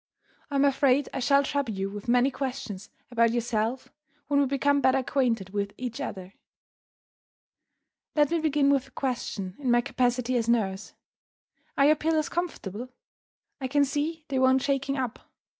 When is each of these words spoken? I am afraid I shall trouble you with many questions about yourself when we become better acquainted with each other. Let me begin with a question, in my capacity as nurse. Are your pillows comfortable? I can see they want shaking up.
I 0.49 0.55
am 0.55 0.65
afraid 0.65 1.09
I 1.13 1.19
shall 1.19 1.43
trouble 1.43 1.75
you 1.75 1.87
with 1.91 2.07
many 2.07 2.31
questions 2.31 2.89
about 3.11 3.31
yourself 3.33 3.91
when 4.29 4.39
we 4.39 4.47
become 4.47 4.81
better 4.81 4.97
acquainted 4.97 5.51
with 5.51 5.73
each 5.77 6.01
other. 6.01 6.33
Let 8.15 8.31
me 8.31 8.39
begin 8.39 8.71
with 8.71 8.87
a 8.87 8.91
question, 8.93 9.55
in 9.59 9.69
my 9.69 9.81
capacity 9.81 10.37
as 10.37 10.49
nurse. 10.49 10.95
Are 11.77 11.85
your 11.85 11.95
pillows 11.97 12.29
comfortable? 12.29 12.89
I 13.59 13.67
can 13.67 13.85
see 13.85 14.25
they 14.29 14.39
want 14.39 14.63
shaking 14.63 14.97
up. 14.97 15.19